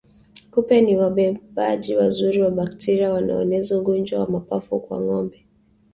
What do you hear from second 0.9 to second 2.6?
wabebaji wazuri wa